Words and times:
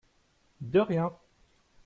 De 0.61 0.79
rien. 0.79 1.15